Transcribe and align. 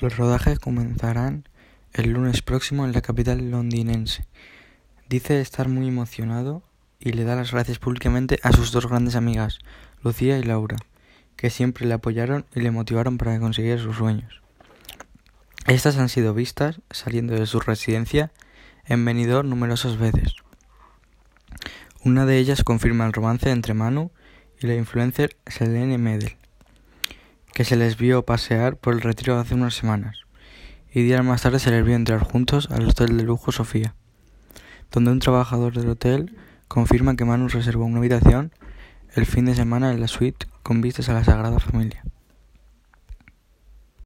Los 0.00 0.16
rodajes 0.16 0.60
comenzarán 0.60 1.48
el 1.92 2.10
lunes 2.10 2.40
próximo 2.42 2.84
en 2.84 2.92
la 2.92 3.00
capital 3.00 3.50
londinense. 3.50 4.26
Dice 5.08 5.40
estar 5.40 5.68
muy 5.68 5.88
emocionado 5.88 6.62
y 7.00 7.14
le 7.14 7.24
da 7.24 7.34
las 7.34 7.50
gracias 7.50 7.80
públicamente 7.80 8.38
a 8.44 8.52
sus 8.52 8.70
dos 8.70 8.86
grandes 8.86 9.16
amigas, 9.16 9.58
Lucía 10.04 10.38
y 10.38 10.44
Laura, 10.44 10.76
que 11.34 11.50
siempre 11.50 11.84
le 11.84 11.94
apoyaron 11.94 12.46
y 12.54 12.60
le 12.60 12.70
motivaron 12.70 13.18
para 13.18 13.40
conseguir 13.40 13.80
sus 13.80 13.96
sueños. 13.96 14.40
Estas 15.66 15.96
han 15.96 16.08
sido 16.08 16.32
vistas 16.32 16.80
saliendo 16.90 17.34
de 17.34 17.46
su 17.46 17.58
residencia 17.58 18.30
en 18.84 19.04
Benidorm 19.04 19.48
numerosas 19.48 19.98
veces. 19.98 20.34
Una 22.04 22.24
de 22.24 22.38
ellas 22.38 22.62
confirma 22.62 23.04
el 23.04 23.12
romance 23.12 23.50
entre 23.50 23.74
Manu 23.74 24.12
y 24.60 24.68
la 24.68 24.76
influencer 24.76 25.36
Selene 25.48 25.98
Medel 25.98 26.36
que 27.58 27.64
se 27.64 27.74
les 27.74 27.98
vio 27.98 28.24
pasear 28.24 28.76
por 28.76 28.94
el 28.94 29.00
retiro 29.00 29.36
hace 29.36 29.52
unas 29.56 29.74
semanas, 29.74 30.20
y 30.92 31.02
días 31.02 31.24
más 31.24 31.42
tarde 31.42 31.58
se 31.58 31.72
les 31.72 31.84
vio 31.84 31.96
entrar 31.96 32.20
juntos 32.20 32.68
al 32.70 32.88
hotel 32.88 33.16
de 33.16 33.24
lujo 33.24 33.50
Sofía, 33.50 33.96
donde 34.92 35.10
un 35.10 35.18
trabajador 35.18 35.76
del 35.76 35.88
hotel 35.88 36.36
confirma 36.68 37.16
que 37.16 37.24
Manu 37.24 37.48
reservó 37.48 37.84
una 37.84 37.98
habitación 37.98 38.52
el 39.12 39.26
fin 39.26 39.46
de 39.46 39.56
semana 39.56 39.90
en 39.90 40.00
la 40.00 40.06
suite 40.06 40.46
con 40.62 40.82
vistas 40.82 41.08
a 41.08 41.14
la 41.14 41.24
Sagrada 41.24 41.58
Familia. 41.58 42.04